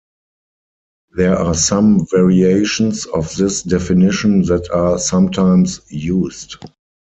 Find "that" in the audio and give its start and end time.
4.47-4.67